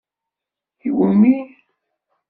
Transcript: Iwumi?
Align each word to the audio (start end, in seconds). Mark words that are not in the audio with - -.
Iwumi? 0.87 1.33